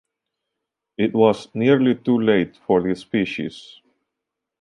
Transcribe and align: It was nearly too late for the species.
It 0.97 1.13
was 1.13 1.53
nearly 1.53 1.93
too 1.93 2.19
late 2.19 2.57
for 2.57 2.81
the 2.81 2.95
species. 2.95 3.81